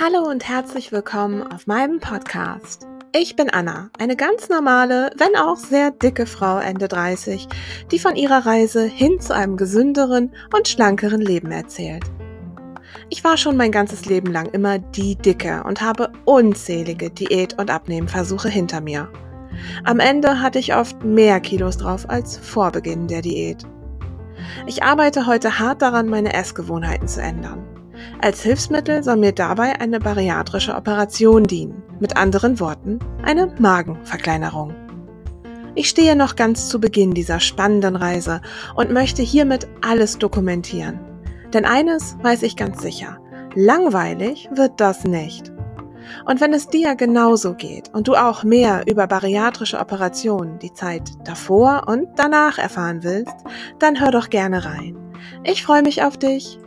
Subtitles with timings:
[0.00, 2.86] Hallo und herzlich willkommen auf meinem Podcast.
[3.14, 7.46] Ich bin Anna, eine ganz normale, wenn auch sehr dicke Frau Ende 30,
[7.90, 12.04] die von ihrer Reise hin zu einem gesünderen und schlankeren Leben erzählt.
[13.10, 17.70] Ich war schon mein ganzes Leben lang immer die Dicke und habe unzählige Diät- und
[17.70, 19.10] Abnehmversuche hinter mir.
[19.84, 23.66] Am Ende hatte ich oft mehr Kilos drauf als vor Beginn der Diät.
[24.66, 27.81] Ich arbeite heute hart daran, meine Essgewohnheiten zu ändern.
[28.20, 31.82] Als Hilfsmittel soll mir dabei eine bariatrische Operation dienen.
[32.00, 34.74] Mit anderen Worten, eine Magenverkleinerung.
[35.74, 38.42] Ich stehe noch ganz zu Beginn dieser spannenden Reise
[38.74, 41.00] und möchte hiermit alles dokumentieren.
[41.52, 43.18] Denn eines weiß ich ganz sicher,
[43.54, 45.52] langweilig wird das nicht.
[46.26, 51.10] Und wenn es dir genauso geht und du auch mehr über bariatrische Operationen die Zeit
[51.24, 53.34] davor und danach erfahren willst,
[53.78, 54.96] dann hör doch gerne rein.
[55.44, 56.58] Ich freue mich auf dich.